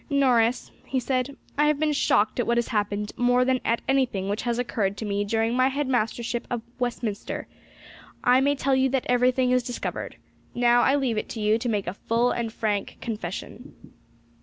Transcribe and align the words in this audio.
"Norris," 0.09 0.71
he 0.83 0.99
said, 0.99 1.37
"I 1.59 1.67
have 1.67 1.79
been 1.79 1.93
shocked 1.93 2.39
at 2.39 2.47
what 2.47 2.57
has 2.57 2.69
happened 2.69 3.11
more 3.17 3.45
than 3.45 3.61
at 3.63 3.83
anything 3.87 4.29
which 4.29 4.41
has 4.41 4.57
occurred 4.57 4.97
to 4.97 5.05
me 5.05 5.23
during 5.23 5.53
my 5.53 5.67
head 5.67 5.87
mastership 5.87 6.47
of 6.49 6.63
Westminster. 6.79 7.45
I 8.23 8.41
may 8.41 8.55
tell 8.55 8.73
you 8.75 8.89
that 8.89 9.05
everything 9.07 9.51
is 9.51 9.61
discovered. 9.61 10.15
Now 10.55 10.81
I 10.81 10.95
leave 10.95 11.19
it 11.19 11.29
to 11.29 11.39
you 11.39 11.59
to 11.59 11.69
make 11.69 11.85
a 11.85 11.93
full 11.93 12.31
and 12.31 12.51
frank 12.51 12.97
confession." 12.99 13.93